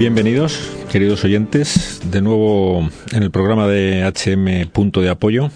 [0.00, 0.58] Bienvenidos,
[0.90, 5.50] queridos oyentes, de nuevo en el programa de HM Punto de Apoyo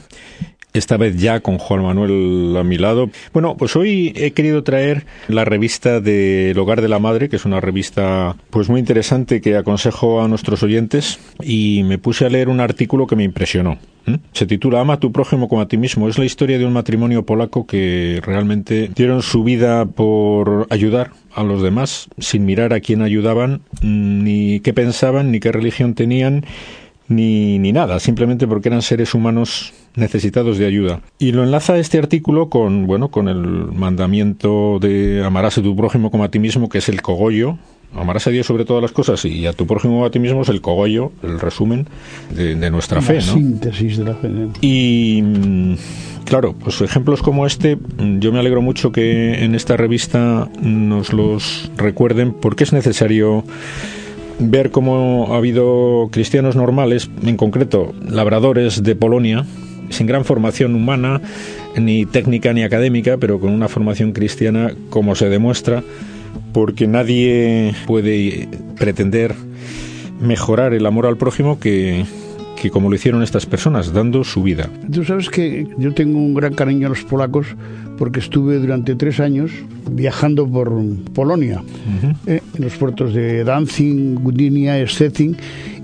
[0.75, 3.09] esta vez ya con Juan Manuel a mi lado.
[3.33, 7.37] Bueno, pues hoy he querido traer la revista de El Hogar de la Madre, que
[7.37, 12.29] es una revista pues muy interesante que aconsejo a nuestros oyentes y me puse a
[12.29, 13.79] leer un artículo que me impresionó.
[14.33, 16.09] Se titula Ama a tu prójimo como a ti mismo.
[16.09, 21.45] Es la historia de un matrimonio polaco que realmente dieron su vida por ayudar a
[21.45, 26.45] los demás sin mirar a quién ayudaban, ni qué pensaban, ni qué religión tenían
[27.09, 31.01] ni, ni nada, simplemente porque eran seres humanos necesitados de ayuda.
[31.19, 36.11] Y lo enlaza este artículo con, bueno, con el mandamiento de amarás a tu prójimo
[36.11, 37.59] como a ti mismo, que es el cogollo.
[37.97, 40.49] Amarás a Dios sobre todas las cosas y a tu prójimo a ti mismo es
[40.49, 41.87] el cogollo, el resumen
[42.35, 43.21] de, nuestra fe, ¿no?
[43.21, 44.29] síntesis de la fe.
[44.63, 45.23] Y
[46.25, 47.79] claro, pues ejemplos como este,
[48.19, 53.45] yo me alegro mucho que en esta revista nos los recuerden porque es necesario
[54.41, 59.47] ver cómo ha habido cristianos normales, en concreto labradores de Polonia,
[59.91, 61.21] sin gran formación humana,
[61.77, 65.83] ni técnica ni académica, pero con una formación cristiana, como se demuestra,
[66.53, 69.35] porque nadie puede pretender
[70.21, 72.05] mejorar el amor al prójimo que,
[72.61, 74.71] que como lo hicieron estas personas, dando su vida.
[74.91, 77.49] Tú sabes que yo tengo un gran cariño a los polacos
[77.99, 79.51] porque estuve durante tres años
[79.91, 80.73] viajando por
[81.13, 81.63] Polonia,
[82.27, 85.37] eh, en los puertos de Danzig, Gdynia, Szczecin,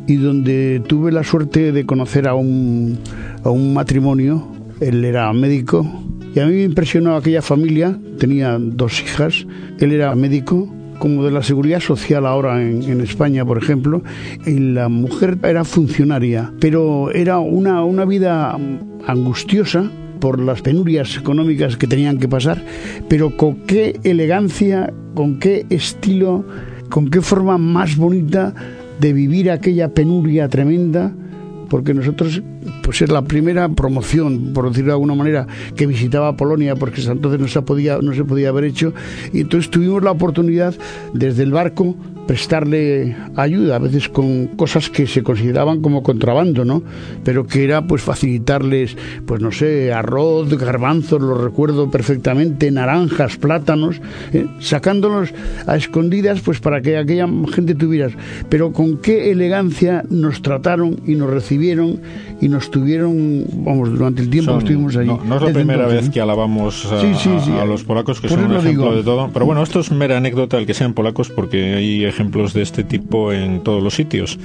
[0.06, 2.98] y donde tuve la suerte de conocer a un,
[3.44, 4.46] a un matrimonio.
[4.80, 5.86] Él era médico
[6.34, 9.46] y a mí me impresionó aquella familia, tenía dos hijas,
[9.80, 14.02] él era médico como de la seguridad social ahora en, España, por ejemplo,
[14.46, 18.56] y la mujer era funcionaria, pero era una, una vida
[19.06, 19.90] angustiosa
[20.20, 22.62] por las penurias económicas que tenían que pasar,
[23.08, 26.44] pero con qué elegancia, con qué estilo,
[26.90, 28.54] con qué forma más bonita
[29.00, 31.12] de vivir aquella penuria tremenda,
[31.68, 32.42] porque nosotros
[32.82, 35.46] pues es la primera promoción, por decirlo de alguna manera,
[35.76, 38.92] que visitaba Polonia, porque entonces no se podía, no se podía haber hecho,
[39.32, 40.74] y entonces tuvimos la oportunidad
[41.14, 41.96] desde el barco
[42.30, 46.80] prestarle ayuda, a veces con cosas que se consideraban como contrabando, ¿no?
[47.24, 48.96] Pero que era pues facilitarles,
[49.26, 54.00] pues no sé, arroz, garbanzos, lo recuerdo perfectamente, naranjas, plátanos,
[54.32, 55.34] eh, sacándolos
[55.66, 58.10] a escondidas pues para que aquella gente tuviera.
[58.48, 62.00] Pero con qué elegancia nos trataron y nos recibieron
[62.40, 65.10] y nos tuvieron, vamos, durante el tiempo que estuvimos allí.
[65.26, 69.02] No, es la primera vez que alabamos a, los polacos, que son un ejemplo de
[69.02, 69.30] todo.
[69.32, 72.19] Pero bueno, esto es mera anécdota el que sean polacos porque hay ejemplos
[72.52, 74.38] de este tipo en todos los sitios.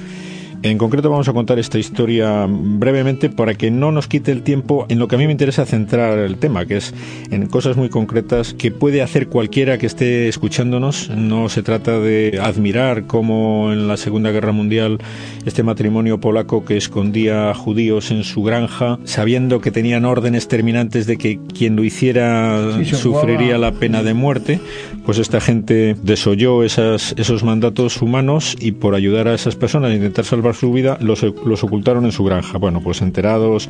[0.62, 4.86] En concreto vamos a contar esta historia brevemente para que no nos quite el tiempo
[4.88, 6.92] en lo que a mí me interesa centrar el tema, que es
[7.30, 11.10] en cosas muy concretas que puede hacer cualquiera que esté escuchándonos.
[11.10, 14.98] No se trata de admirar cómo en la Segunda Guerra Mundial
[15.44, 21.16] este matrimonio polaco que escondía judíos en su granja, sabiendo que tenían órdenes terminantes de
[21.16, 24.60] que quien lo hiciera sufriría la pena de muerte,
[25.04, 29.94] pues esta gente desoyó esas, esos mandatos humanos y por ayudar a esas personas a
[29.94, 32.58] intentar salvar su vida, los, los ocultaron en su granja.
[32.58, 33.68] Bueno, pues enterados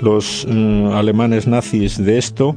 [0.00, 2.56] los mm, alemanes nazis de esto,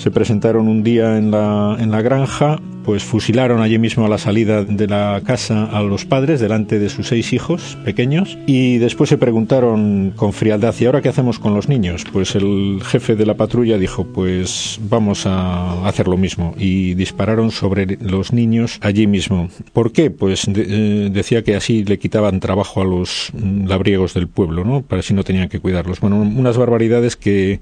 [0.00, 4.16] se presentaron un día en la, en la granja, pues fusilaron allí mismo a la
[4.16, 9.10] salida de la casa a los padres delante de sus seis hijos pequeños y después
[9.10, 12.04] se preguntaron con frialdad ¿y ahora qué hacemos con los niños?
[12.10, 17.50] Pues el jefe de la patrulla dijo pues vamos a hacer lo mismo y dispararon
[17.50, 19.50] sobre los niños allí mismo.
[19.72, 20.10] ¿Por qué?
[20.10, 24.82] Pues eh, decía que así le quitaban trabajo a los labriegos del pueblo, ¿no?
[24.82, 26.00] Para si no tenían que cuidarlos.
[26.00, 27.60] Bueno, unas barbaridades que,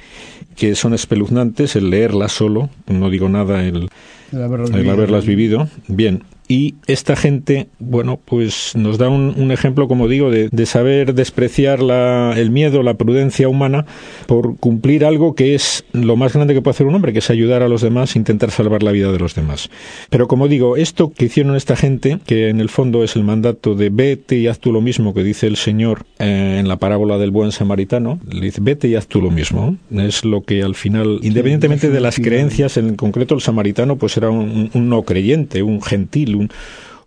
[0.56, 3.88] que son espeluznantes el leerlas solo, no digo nada el,
[4.32, 5.68] haberlas, vivido.
[5.86, 11.82] Bien, y esta gente, bueno, pues nos da un, ejemplo, como digo, de, saber despreciar
[11.82, 13.84] la, el miedo, la prudencia humana
[14.26, 17.28] por cumplir algo que es lo más grande que puede hacer un hombre, que es
[17.28, 19.68] ayudar a los demás, intentar salvar la vida de los demás.
[20.08, 23.74] Pero como digo, esto que hicieron esta gente, que en el fondo es el mandato
[23.74, 27.18] de vete y haz tú lo mismo que dice el Señor eh, en la parábola
[27.18, 29.76] del buen samaritano, le dice vete y haz tú lo mismo.
[29.90, 34.30] Es lo que al final, independientemente de las creencias, en concreto el samaritano pues era
[34.30, 36.37] un no creyente, un gentil,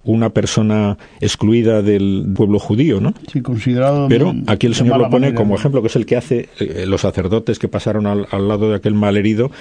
[0.04, 3.14] una persona excluida del pueblo judío, ¿no?
[3.32, 4.08] Sí, considerado.
[4.08, 7.02] Pero aquí el Señor lo pone como ejemplo, que es el que hace eh, los
[7.02, 9.52] sacerdotes que pasaron al, lado de aquel malherido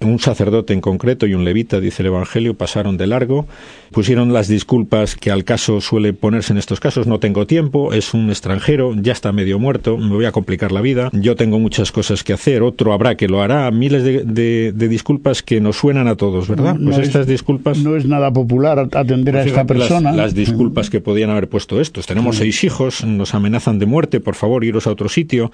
[0.00, 3.46] un sacerdote en concreto y un levita, dice el Evangelio, pasaron de largo,
[3.92, 8.12] pusieron las disculpas que al caso suele ponerse en estos casos, no tengo tiempo, es
[8.12, 11.92] un extranjero, ya está medio muerto, me voy a complicar la vida, yo tengo muchas
[11.92, 16.16] cosas que hacer, otro habrá que lo hará, miles de, disculpas que nos suenan a
[16.16, 16.76] todos, ¿verdad?
[16.82, 17.78] pues estas disculpas...
[17.78, 20.12] No es nada popular atender a esta persona.
[20.12, 24.34] Las, disculpas que podían haber puesto estos, tenemos seis hijos, nos amenazan de muerte, por
[24.34, 25.50] favor, iros a otro sitio,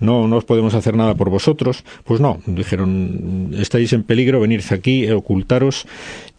[0.00, 4.60] no, no os podemos hacer nada por vosotros, pues no, dijeron, estáis en peligro, venid
[4.70, 5.86] aquí, ocultaros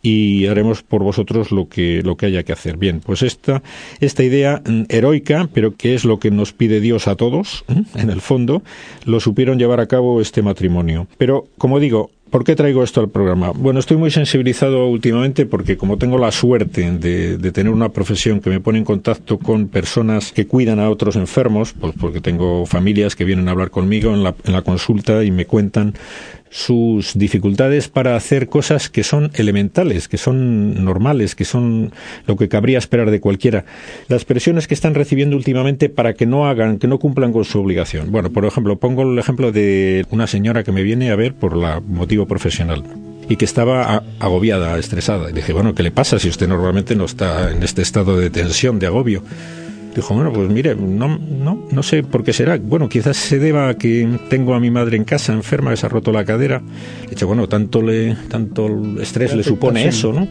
[0.02, 2.78] y haremos por vosotros lo que, lo que haya que hacer.
[2.78, 3.62] Bien, pues esta,
[4.00, 7.66] esta idea mm, heroica, pero que es lo que nos pide Dios a todos,
[7.96, 8.64] en el fondo,
[9.06, 11.08] lo supieron llevar a cabo este matrimonio.
[11.18, 13.52] Pero, como digo, ¿Por qué traigo esto al programa?
[13.52, 18.42] Bueno, estoy muy sensibilizado últimamente porque como tengo la suerte de, de, tener una profesión
[18.42, 22.66] que me pone en contacto con personas que cuidan a otros enfermos, pues porque tengo
[22.66, 25.94] familias que vienen a hablar conmigo en la, en la consulta y me cuentan
[26.50, 31.92] sus dificultades para hacer cosas que son elementales, que son normales, que son
[32.26, 33.66] lo que cabría esperar de cualquiera.
[34.08, 37.60] Las presiones que están recibiendo últimamente para que no hagan, que no cumplan con su
[37.60, 38.12] obligación.
[38.12, 41.56] Bueno, por ejemplo, pongo el ejemplo de una señora que me viene a ver por
[41.56, 42.84] la motivo profesional
[43.30, 45.30] y que estaba agobiada, estresada.
[45.30, 48.30] Y dije, bueno, ¿qué le pasa si usted normalmente no está en este estado de
[48.30, 49.24] tensión, de agobio?
[49.98, 52.60] Dijo, bueno, pues mire, no, no, no sé por qué será.
[52.62, 55.88] Bueno, quizás se deba a que tengo a mi madre en casa enferma, que se
[55.88, 56.62] ha roto la cadera.
[57.06, 58.70] Le dicho, bueno, tanto, le, tanto
[59.02, 60.28] estrés le supone eso, ¿no?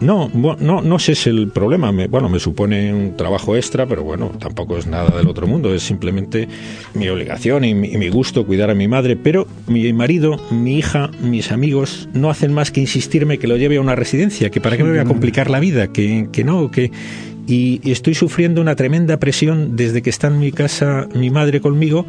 [0.00, 1.92] No, no, no ese es el problema.
[1.92, 5.74] Me, bueno, me supone un trabajo extra, pero bueno, tampoco es nada del otro mundo.
[5.74, 6.46] Es simplemente
[6.92, 9.16] mi obligación y mi, gusto cuidar a mi madre.
[9.16, 13.78] Pero mi marido, mi hija, mis amigos no hacen más que insistirme que lo lleve
[13.78, 16.70] a una residencia, que para qué me voy a complicar la vida, que, que no,
[16.70, 16.92] que
[17.48, 22.04] y, estoy sufriendo una tremenda presión desde que está en mi casa mi madre conmigo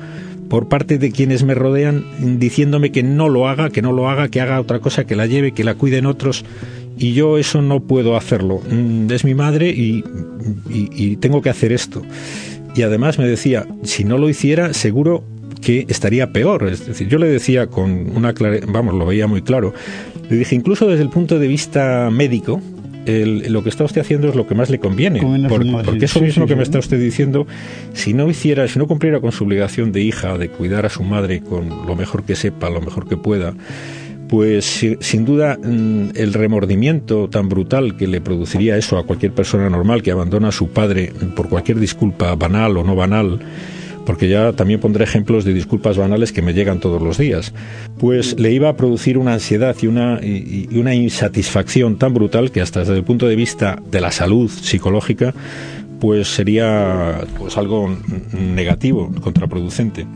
[0.49, 2.03] por parte de quienes me rodean
[2.39, 5.27] diciéndome que no lo haga, que no lo haga, que haga otra cosa, que la
[5.27, 6.43] lleve, que la cuiden otros.
[6.97, 8.59] Y yo eso no puedo hacerlo.
[8.69, 10.03] Mm, es mi madre y,
[11.17, 12.01] tengo que hacer esto.
[12.75, 15.23] Y además me decía, si no lo hiciera, seguro
[15.61, 16.67] que estaría peor.
[16.67, 19.73] Es decir, yo le decía con una claridad, vamos, lo veía muy claro.
[20.29, 22.59] Le dije, incluso desde el punto de vista médico,
[23.05, 25.21] lo que está usted haciendo es lo que más le conviene.
[25.85, 27.47] porque eso mismo que me está usted diciendo,
[27.93, 31.03] si no hiciera, si no cumpliera con su obligación de hija, de cuidar a su
[31.03, 33.53] madre con lo mejor que sepa, lo mejor que pueda,
[34.27, 39.69] pues sin duda mm, el remordimiento tan brutal que le produciría eso a cualquier persona
[39.69, 43.39] normal que abandona a su padre por cualquier disculpa banal o no banal,
[44.09, 47.53] porque ya también pondré ejemplos de disculpas banales que me llegan todos los días,
[47.99, 52.95] pues le iba a producir una ansiedad y una, insatisfacción tan brutal que hasta desde
[52.95, 55.35] el punto de vista de la salud psicológica,
[55.99, 57.95] pues sería pues algo
[58.33, 60.07] negativo, contraproducente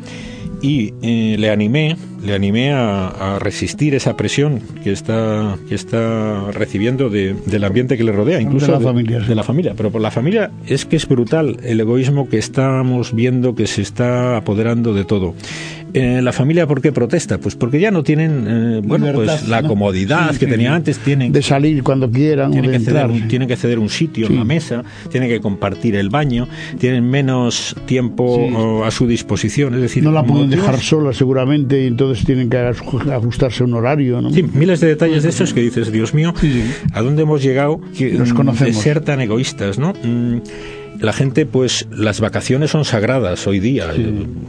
[0.63, 7.09] y eh, le animé, le animé a, resistir esa presión que está, que está recibiendo
[7.09, 9.73] del ambiente que le rodea, incluso de la, familia, de la familia.
[9.75, 13.81] Pero por la familia es que es brutal el egoísmo que estamos viendo que se
[13.81, 15.35] está apoderando de todo.
[15.93, 17.37] Eh, la familia, ¿por qué protesta?
[17.37, 20.97] Pues porque ya no tienen, eh, bueno, pues la comodidad que tenía antes.
[20.99, 22.51] Tienen de salir cuando quieran.
[22.51, 26.47] Tienen, que, ceder, tienen que ceder un sitio, una mesa, tienen que compartir el baño,
[26.79, 29.75] tienen menos tiempo a su disposición.
[29.75, 33.73] Es decir, no la pueden dejar sola seguramente y entonces tienen que ajustarse a un
[33.75, 34.21] horario.
[34.21, 34.31] ¿no?
[34.31, 36.33] Sí, miles de detalles de estos que dices, Dios mío,
[36.93, 38.75] ¿a dónde hemos llegado que, Nos conocemos.
[38.75, 39.77] de ser tan egoístas?
[39.77, 39.93] ¿no?
[40.03, 40.37] Mm,
[41.03, 43.91] la gente, pues las vacaciones son sagradas hoy día,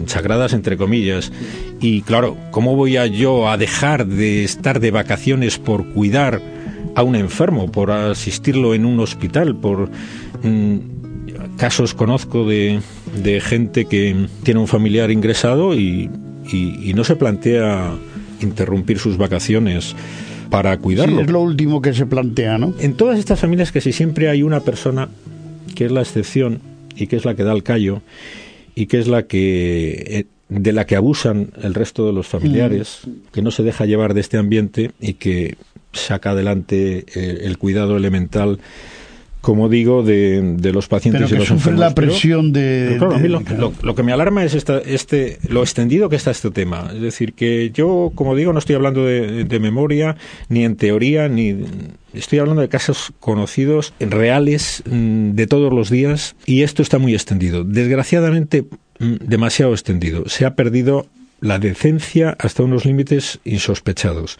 [0.06, 1.33] sagradas entre comillas.
[1.81, 6.41] Y claro, ¿cómo voy a yo a dejar de estar de vacaciones por cuidar
[6.94, 9.91] a un enfermo, por asistirlo en un hospital, por...
[10.43, 10.94] Mm,
[11.56, 12.81] casos conozco de,
[13.23, 16.11] de, gente que tiene un familiar ingresado y,
[16.51, 17.93] y, no se plantea
[18.41, 19.94] interrumpir sus vacaciones
[20.51, 21.20] para cuidarlo.
[21.20, 22.75] es lo último que se plantea, ¿no?
[22.81, 25.08] En todas estas familias que si siempre hay una persona
[25.74, 26.60] que es la excepción
[26.96, 28.02] y que es la que da el callo
[28.74, 33.00] y que es la que eh, de la que abusan el resto de los familiares,
[33.06, 33.32] mm.
[33.32, 35.56] que no se deja llevar de este ambiente y que
[35.93, 38.58] saca adelante eh, el cuidado elemental
[39.44, 41.79] como digo, de, de los pacientes y los enfermos.
[41.79, 46.51] la presión de, lo, que me alarma es esta, este, lo extendido que está este
[46.51, 46.91] tema.
[46.94, 50.17] Es decir, que yo, como digo, no estoy hablando de, de memoria,
[50.48, 51.58] ni en teoría, ni
[52.15, 57.13] estoy hablando de casos conocidos, reales, mm, de todos los días, y esto está muy
[57.13, 57.65] extendido.
[57.65, 58.65] Desgraciadamente,
[58.98, 60.27] mm, demasiado extendido.
[60.27, 61.06] Se ha perdido
[61.43, 64.39] la decencia hasta unos límites insospechados.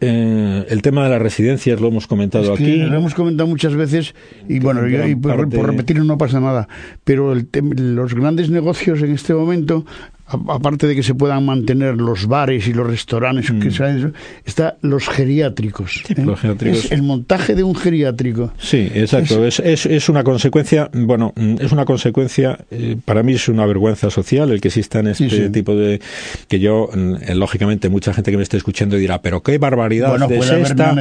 [0.00, 2.76] Eh, el tema de las residencias lo hemos comentado aquí.
[2.76, 4.14] Lo hemos comentado muchas veces
[4.48, 4.82] y bueno,
[5.20, 6.68] por, repetirlo no pasa nada.
[7.04, 9.86] Pero los grandes negocios en este momento
[10.26, 14.12] aparte de que se puedan mantener los bares y los restaurantes, que mm.
[14.44, 16.02] está los geriátricos.
[16.08, 16.26] ¿eh?
[16.62, 18.52] Es el montaje de un geriátrico.
[18.58, 19.44] Sí, exacto.
[19.44, 24.10] Es, es, una consecuencia, bueno, mm, es una consecuencia, eh, para mí es una vergüenza
[24.10, 26.00] social el que exista este tipo de.
[26.48, 30.50] que yo, mm, lógicamente, mucha gente que me esté escuchando dirá, pero qué barbaridad es
[30.50, 30.96] esta.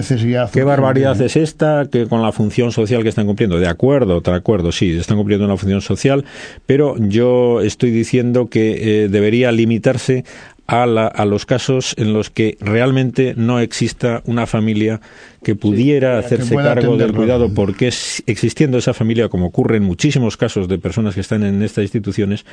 [0.51, 3.59] Qué barbaridad es esta que con la función social que están cumpliendo.
[3.59, 6.25] De acuerdo, de acuerdo, sí, están cumpliendo una función social,
[6.67, 10.25] pero yo estoy diciendo que eh, debería limitarse
[10.67, 14.99] a, a, los casos en los que realmente no exista una familia
[15.43, 20.37] que pudiera hacerse cargo del cuidado, porque es, existiendo esa familia, como ocurre en muchísimos
[20.37, 22.45] casos de personas que están en estas instituciones,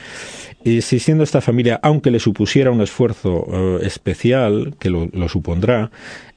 [0.65, 5.91] existiendo esta familia, aunque le supusiera un esfuerzo eh, especial, que lo, lo supondrá,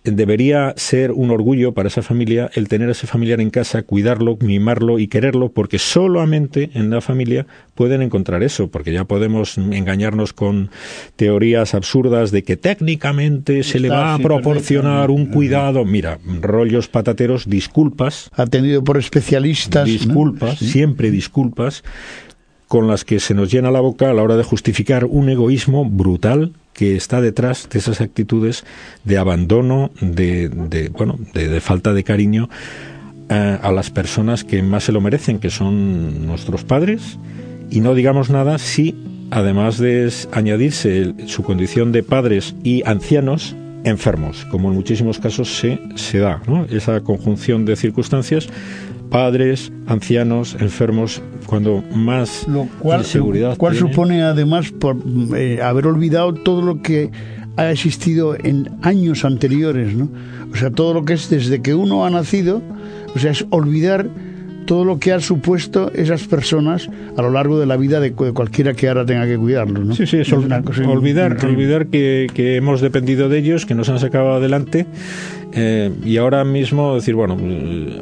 [0.05, 4.37] debería ser un orgullo para esa familia el tener a ese familiar en casa, cuidarlo,
[4.39, 10.33] mimarlo y quererlo, porque solamente en la familia pueden encontrar eso, porque ya podemos engañarnos
[10.33, 10.69] con
[11.15, 15.85] teorías absurdas de que técnicamente se le va a proporcionar un cuidado.
[15.85, 18.29] Mira, rollos patateros, disculpas.
[18.33, 19.85] Atendido por especialistas.
[19.85, 21.83] Disculpas, siempre disculpas,
[22.75, 25.85] con las que se nos llena la boca a la hora de justificar un egoísmo
[25.85, 28.65] brutal que está detrás de esas actitudes
[29.05, 32.49] de abandono, de, de bueno, de, falta de cariño
[33.29, 37.17] eh, a las personas que más se lo merecen, que son nuestros padres,
[37.71, 38.93] y no digamos nada si,
[39.31, 43.55] además de añadirse su condición de padres y ancianos,
[43.85, 46.65] enfermos, como en muchísimos casos se, se da, ¿no?
[46.65, 48.49] esa conjunción de circunstancias
[49.09, 54.97] padres, ancianos, enfermos, cuando más lo cual, inseguridad cual supone además por
[55.35, 57.11] eh, haber olvidado todo lo que
[57.55, 60.09] ha existido en años anteriores, ¿no?
[60.51, 62.61] O sea, todo lo que es desde que uno ha nacido,
[63.15, 64.09] o sea, es olvidar
[64.65, 68.73] todo lo que han supuesto esas personas a lo largo de la vida de, cualquiera
[68.73, 69.85] que ahora tenga que cuidarlos.
[69.85, 69.95] ¿no?
[69.95, 74.33] Sí, sí, es, olvidar, olvidar que, que, hemos dependido de ellos, que nos han sacado
[74.33, 74.85] adelante
[75.57, 77.37] eh, y ahora mismo decir, bueno,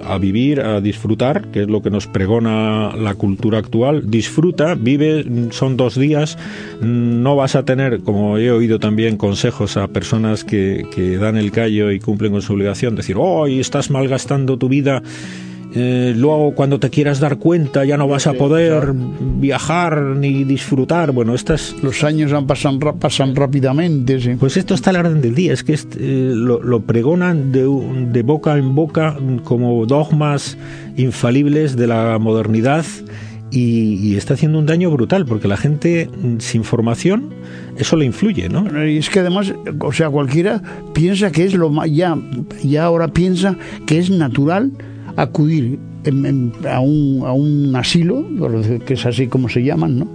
[0.04, 4.10] a vivir, a disfrutar, que es lo que nos pregona la cultura actual.
[4.10, 6.38] Disfruta, vive, son dos días,
[6.82, 11.52] no vas a tener, como he oído también, consejos a personas que, que dan el
[11.52, 15.04] callo y cumplen con su obligación, decir, oh, estás malgastando tu vida
[15.76, 21.12] eh, luego cuando te quieras dar cuenta ya no vas a poder viajar ni disfrutar.
[21.12, 21.76] Bueno, estas...
[21.82, 24.20] Los años pasan, pasan rápidamente.
[24.20, 24.36] Sí.
[24.40, 27.68] Pues esto está a la orden del día, es que eh, lo, pregonan de,
[28.12, 30.58] de boca en boca como dogmas
[30.96, 32.86] infalibles de la modernidad.
[33.50, 37.30] Y, está haciendo un daño brutal porque la gente mm, sin formación
[37.78, 38.88] eso le influye, ¿no?
[38.88, 40.62] Y es que además, o sea, cualquiera
[40.94, 42.18] piensa que es lo más, ya,
[42.64, 44.72] ya ahora piensa que es natural
[45.16, 48.26] acudir a, un, a un asilo,
[48.86, 50.08] que es así como se llaman, ¿no?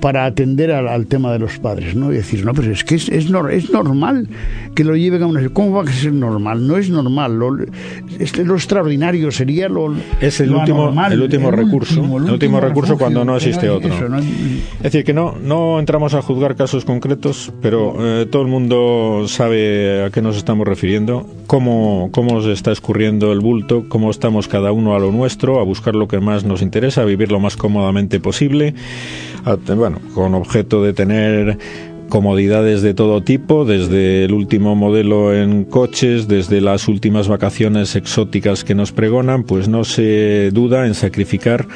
[0.00, 2.12] Para atender al, tema de los padres, ¿no?
[2.12, 4.28] Y decir, no, pero es que es, es, es normal
[4.74, 5.46] que lo lleven a una...
[5.50, 6.66] ¿Cómo va a ser normal?
[6.66, 7.38] No es normal.
[7.38, 12.00] Lo, lo extraordinario sería lo Es el, último, el último recurso.
[12.00, 13.90] el último, recurso cuando no existe otro.
[13.92, 19.24] Es decir, que no, no entramos a juzgar casos concretos, pero eh, todo el mundo
[19.28, 24.48] sabe a qué nos estamos refiriendo, cómo, cómo se está escurriendo el bulto, cómo estamos
[24.48, 27.40] cada uno a lo nuestro, a buscar lo que más nos interesa, a vivir lo
[27.40, 28.74] más cómodamente posible
[29.76, 31.58] bueno, con objeto de tener
[32.10, 38.64] comodidades de todo tipo, desde el último modelo en coches, desde las últimas vacaciones exóticas
[38.64, 41.66] que nos pregonan, pues no se duda en sacrificar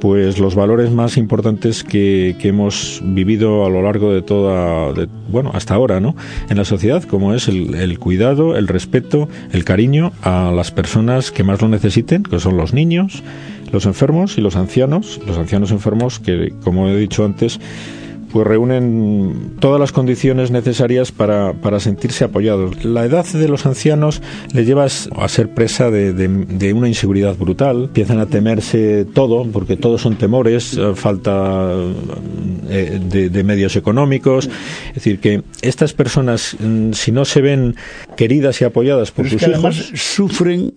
[0.00, 4.94] pues los valores más importantes que, que hemos vivido a lo largo de toda,
[5.28, 6.16] bueno, hasta ahora, ¿no?
[6.48, 11.30] En la sociedad, como es el, el, cuidado, el respeto, el cariño a las personas
[11.30, 13.22] que más lo necesiten, que son los niños,
[13.72, 17.60] los enfermos y los ancianos, los ancianos enfermos que, como he dicho antes,
[18.32, 22.84] pues reúnen todas las condiciones necesarias para, para, sentirse apoyados.
[22.84, 24.22] La edad de los ancianos
[24.52, 29.76] les lleva a ser presa de, de, una inseguridad brutal, empiezan a temerse todo, porque
[29.76, 31.72] todos son temores, eh, falta
[32.68, 34.48] eh, de, medios económicos.
[34.88, 37.74] Es decir, que estas personas, mm, si no se ven
[38.16, 39.92] queridas y apoyadas por sus hijos...
[39.94, 40.74] sufren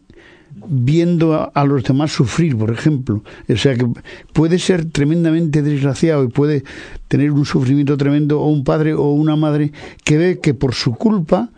[0.68, 3.24] viendo a, los demás sufrir, por ejemplo.
[3.50, 3.88] O sea que
[4.34, 6.64] puede ser tremendamente desgraciado y puede
[7.08, 9.72] tener un sufrimiento tremendo o un padre o una madre
[10.04, 11.50] que ve que por su culpa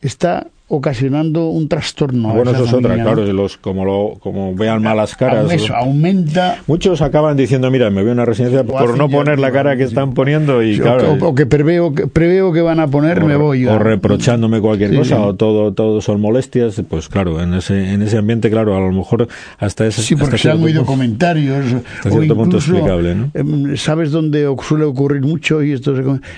[0.00, 2.30] está ocasionando un trastorno.
[2.32, 5.52] Bueno, eso es otra, claro, los, como, lo, como vean malas caras.
[5.52, 6.60] Eso, aumenta.
[6.66, 9.82] Muchos acaban diciendo, mira, me voy a una residencia por no poner la cara que
[9.82, 11.18] están poniendo y claro.
[11.20, 13.66] O, que preveo, que preveo que van a poner, me voy.
[13.66, 18.16] O reprochándome cualquier cosa, o todo, todo son molestias, pues claro, en ese, en ese
[18.16, 20.00] ambiente, claro, a lo mejor hasta ese.
[20.00, 21.66] Sí, porque se han oído comentarios.
[21.98, 23.30] Hasta cierto punto explicable, ¿no?
[23.34, 25.62] Em, ¿Sabes dónde suele ocurrir mucho?
[25.62, 25.94] Y esto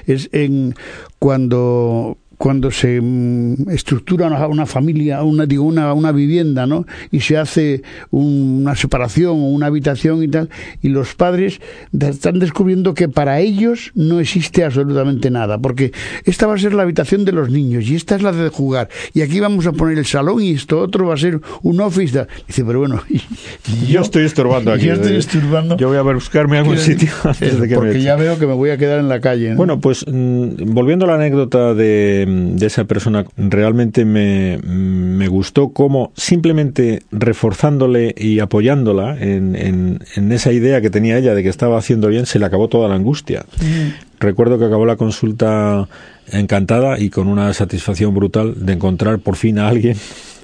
[0.08, 0.74] es en
[1.20, 6.86] cuando cuando se mm, estructura una, familia, una, digo, una, una vivienda, ¿no?
[7.10, 10.48] Y se hace una separación o una habitación y tal,
[10.82, 11.60] y los padres
[11.98, 15.92] están descubriendo que para ellos no existe absolutamente nada, porque
[16.24, 18.88] esta va a ser la habitación de los niños y esta es la de jugar,
[19.12, 22.26] y aquí vamos a poner el salón y esto otro va a ser un office.
[22.46, 23.02] Dice, pero bueno,
[23.88, 24.86] yo, estoy estorbando aquí.
[24.94, 25.76] Yo estoy estorbando.
[25.76, 28.70] Yo voy a buscarme algún sitio antes de que Porque ya veo que me voy
[28.70, 29.54] a quedar en la calle.
[29.54, 35.70] Bueno, pues mm, volviendo a la anécdota de de, esa persona realmente me, me, gustó
[35.70, 41.78] como simplemente reforzándole y apoyándola en, en, esa idea que tenía ella de que estaba
[41.78, 43.44] haciendo bien, se le acabó toda la angustia.
[43.60, 44.20] Mm.
[44.20, 45.88] Recuerdo que acabó la consulta
[46.30, 49.96] encantada y con una satisfacción brutal de encontrar por fin a alguien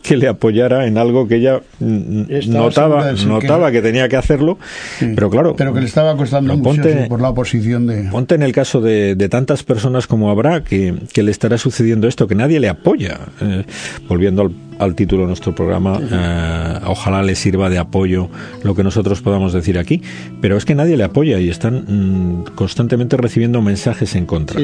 [0.03, 3.83] que le apoyara en algo que ella notaba notaba que...
[3.83, 4.59] tenía que hacerlo
[5.15, 8.53] pero claro pero que le estaba costando mucho por la oposición de ponte en el
[8.53, 12.69] caso de, tantas personas como habrá que, que, le estará sucediendo esto que nadie le
[12.69, 13.65] apoya eh,
[14.09, 16.01] volviendo al al título de nuestro programa.
[16.01, 18.29] Eh, ojalá le sirva de apoyo
[18.63, 20.03] lo que nosotros podamos decir aquí.
[20.41, 24.61] Pero es que nadie le apoya y están mm, constantemente recibiendo mensajes en contra.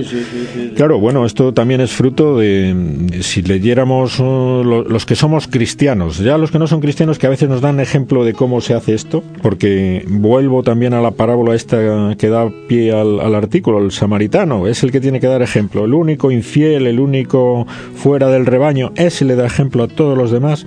[0.75, 6.38] claro, bueno, esto también es fruto de, si leyéramos uh, los que somos cristianos, ya
[6.38, 8.94] los que no son cristianos que a veces nos dan ejemplo de cómo se hace
[8.94, 13.92] esto, porque vuelvo también a la parábola esta que da pie al, al artículo, el
[13.92, 18.46] samaritano, es el que tiene que dar ejemplo, el único infiel, el único fuera del
[18.46, 20.64] rebaño, ese le da ejemplo a todos todos los demás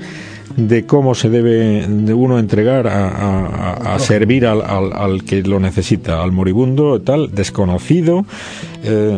[0.57, 6.33] de cómo se debe de uno entregar a, servir al, al, que lo necesita, al
[6.33, 8.25] moribundo, tal, desconocido,
[8.83, 9.17] eh,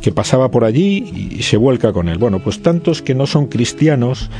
[0.00, 2.18] que pasaba por allí y se vuelca con él.
[2.18, 4.30] Bueno, pues tantos que no son cristianos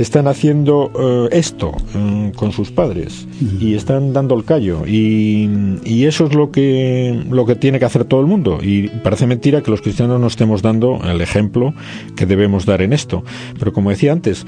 [0.00, 3.26] están haciendo eh, esto mm, con sus padres
[3.60, 5.48] y están dando el callo y,
[5.84, 9.26] y, eso es lo que lo que tiene que hacer todo el mundo y parece
[9.26, 11.74] mentira que los cristianos no estemos dando el ejemplo
[12.16, 13.24] que debemos dar en esto.
[13.58, 14.46] Pero como decía antes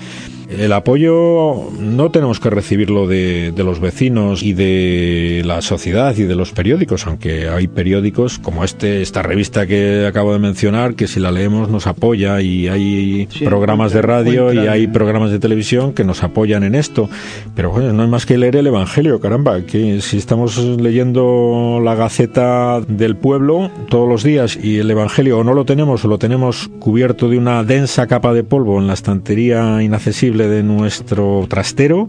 [0.59, 6.25] el apoyo no tenemos que recibirlo de, de, los vecinos y de la sociedad y
[6.25, 11.07] de los periódicos, aunque hay periódicos como este, esta revista que acabo de mencionar, que
[11.07, 15.93] si la leemos nos apoya y hay programas de radio y hay programas de televisión
[15.93, 17.11] que nos apoyan en esto.
[17.55, 21.95] Pero bueno, no hay más que leer el Evangelio, caramba, que si estamos leyendo la
[21.95, 26.19] Gaceta del Pueblo todos los días y el Evangelio o no lo tenemos o lo
[26.19, 32.09] tenemos cubierto de una densa capa de polvo en la estantería inaccesible de nuestro trastero,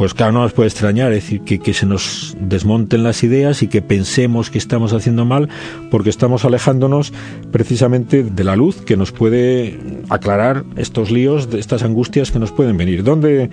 [0.00, 3.62] pues claro, no nos puede extrañar, es decir, que, que, se nos desmonten las ideas
[3.62, 5.50] y que pensemos que estamos haciendo mal
[5.90, 7.12] porque estamos alejándonos
[7.52, 12.50] precisamente de la luz que nos puede aclarar estos líos, de estas angustias que nos
[12.50, 13.04] pueden venir.
[13.04, 13.50] ¿Dónde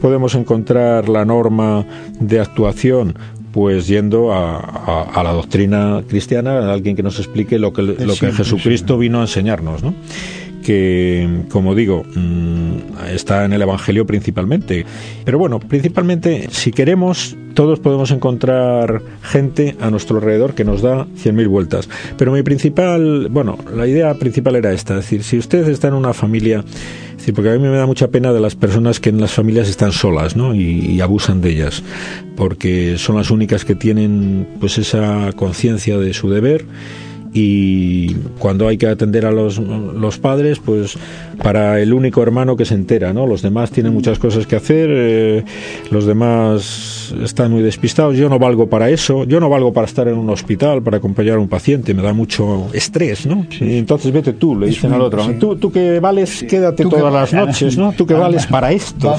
[0.00, 1.84] podemos encontrar la norma
[2.18, 3.14] de actuación?
[3.52, 8.32] Pues yendo a, la doctrina cristiana, a alguien que nos explique lo que, lo que
[8.32, 9.92] Jesucristo vino a enseñarnos, ¿no?
[10.62, 14.86] Que, como digo, mm, está en el Evangelio principalmente.
[15.24, 21.06] Pero bueno, principalmente, si queremos, todos podemos encontrar gente a nuestro alrededor que nos da
[21.16, 21.88] cien mil vueltas.
[22.16, 25.94] Pero mi principal, bueno, la idea principal era esta, es decir, si usted está en
[25.94, 26.64] una familia,
[27.34, 29.92] porque a mí me da mucha pena de las personas que en las familias están
[29.92, 30.54] solas, ¿no?
[30.54, 31.82] Y, y abusan de ellas,
[32.36, 36.64] porque son las únicas que tienen, pues, esa conciencia de su deber
[37.34, 40.98] y cuando hay que atender a los, los, padres, pues
[41.42, 43.26] para el único hermano que se entera, ¿no?
[43.26, 45.44] Los demás tienen muchas cosas que hacer, eh,
[45.90, 50.08] los demás están muy despistados, yo no valgo para eso, yo no valgo para estar
[50.08, 53.46] en un hospital, para acompañar a un paciente, me da mucho estrés, ¿no?
[53.60, 57.32] Y entonces vete tú, le dicen al otro, tú, tú que vales, quédate todas las
[57.32, 57.92] noches, ¿no?
[57.92, 59.14] Tú que vales para esto.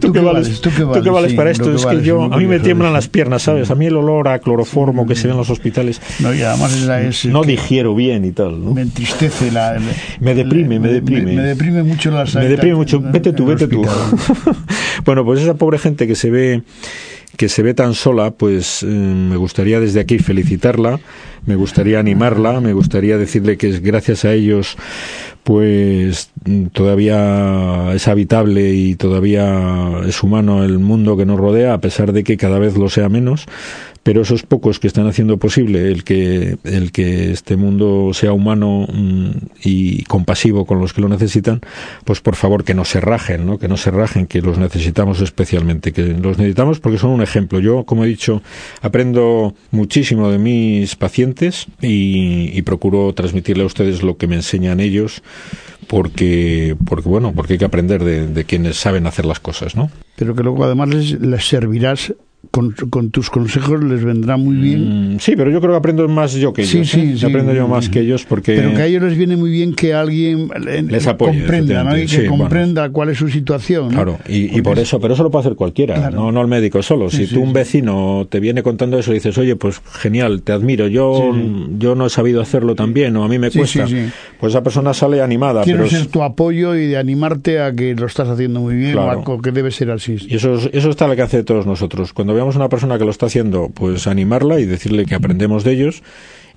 [0.00, 1.74] ¿Tú, qué vales, ¿Tú, qué vales, para esto?
[1.74, 3.70] es que yo, a mí me tiemblan las piernas, ¿sabes?
[3.70, 6.00] A mí el olor a cloroformo que se ve en los hospitales.
[6.20, 8.64] No, y además es, no digiero bien y tal.
[8.64, 8.74] ¿no?
[8.74, 9.78] Me entristece la.
[10.20, 11.34] me deprime, me deprime.
[11.34, 13.00] Me, deprime mucho la Me deprime mucho.
[13.00, 13.84] Vete tú, vete tú.
[15.04, 16.62] bueno, pues esa pobre gente que se ve
[17.38, 20.98] que se ve tan sola, pues eh, me gustaría desde aquí felicitarla,
[21.46, 24.76] me gustaría animarla, me gustaría decirle que es gracias a ellos
[25.44, 26.30] pues
[26.72, 32.22] todavía es habitable y todavía es humano el mundo que nos rodea, a pesar de
[32.22, 33.46] que cada vez lo sea menos,
[34.02, 38.86] pero esos pocos que están haciendo posible el que, el que este mundo sea humano
[38.92, 39.30] mm,
[39.64, 41.60] y compasivo con los que lo necesitan,
[42.04, 43.58] pues por favor que no se rajen, ¿no?
[43.58, 47.60] que no se rajen, que los necesitamos especialmente, que los necesitamos porque son un ejemplo.
[47.60, 48.42] Yo, como he dicho,
[48.80, 55.22] aprendo muchísimo de mis pacientes y, procuro transmitirle a ustedes lo que me enseñan ellos
[55.86, 59.90] porque, porque bueno, porque hay que aprender de, de quienes saben hacer las cosas, ¿no?
[60.16, 62.12] Pero que luego además les, les servirás
[62.50, 65.14] con, con, tus consejos les vendrá muy bien.
[65.14, 66.88] Mm, sí, pero yo creo que aprendo más yo que ellos.
[66.88, 67.14] Sí, ¿eh?
[67.16, 68.54] sí, Aprendo yo más que ellos porque...
[68.54, 70.48] Pero que a ellos les viene muy bien que alguien
[70.88, 71.98] les apoye, comprenda, ¿no?
[71.98, 73.90] Y que comprenda cuál es su situación.
[73.90, 76.82] Claro, y, y por eso, pero eso lo puede hacer cualquiera, no, no el médico
[76.82, 77.10] solo.
[77.10, 80.86] Si tú un vecino te viene contando eso y dices, oye, pues genial, te admiro,
[80.86, 81.34] yo,
[81.78, 83.86] yo no he sabido hacerlo tan bien o a mí me cuesta,
[84.40, 85.64] pues esa persona sale animada.
[85.64, 88.96] Quiero pero ser tu apoyo y de animarte a que lo estás haciendo muy bien
[88.96, 90.16] o a que debe ser así.
[90.26, 92.12] Y eso, eso está al alcance de todos nosotros.
[92.12, 95.72] Cuando veamos una persona que lo está haciendo, pues animarla y decirle que aprendemos de
[95.72, 96.02] ellos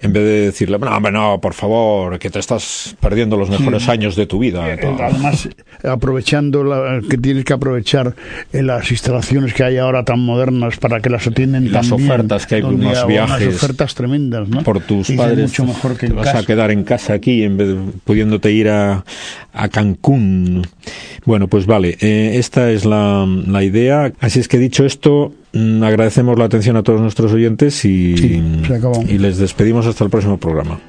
[0.01, 3.87] en vez de decirle, no, hombre, no, por favor, que te estás perdiendo los mejores
[3.87, 4.67] años de tu vida.
[4.73, 5.47] Eh, además,
[5.83, 8.15] aprovechando la, que tienes que aprovechar
[8.51, 12.55] eh, las instalaciones que hay ahora tan modernas para que las atienden las ofertas que
[12.55, 14.63] hay unos viajes unas ofertas tremendas ¿no?
[14.63, 17.69] por tus padres mucho mejor que te vas a quedar en casa aquí en vez
[17.69, 19.03] de pudiéndote ir a,
[19.53, 20.67] a Cancún
[21.25, 26.37] bueno pues vale eh, esta es la, la idea así es que dicho esto agradecemos
[26.37, 30.79] la atención a todos nuestros oyentes y, y les despedimos hasta el próximo programa.